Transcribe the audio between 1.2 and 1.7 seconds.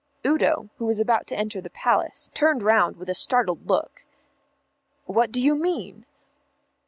to enter the